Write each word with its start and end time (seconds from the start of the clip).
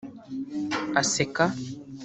Aseka 0.99 1.45